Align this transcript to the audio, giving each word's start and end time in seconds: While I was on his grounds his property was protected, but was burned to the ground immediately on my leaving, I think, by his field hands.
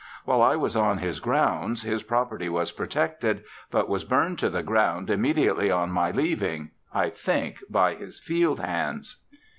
While 0.25 0.41
I 0.41 0.55
was 0.55 0.75
on 0.75 0.97
his 0.97 1.19
grounds 1.19 1.83
his 1.83 2.01
property 2.01 2.49
was 2.49 2.71
protected, 2.71 3.43
but 3.69 3.87
was 3.87 4.03
burned 4.03 4.39
to 4.39 4.49
the 4.49 4.63
ground 4.63 5.11
immediately 5.11 5.69
on 5.69 5.91
my 5.91 6.09
leaving, 6.09 6.71
I 6.91 7.11
think, 7.11 7.57
by 7.69 7.93
his 7.93 8.19
field 8.19 8.59
hands. 8.59 9.17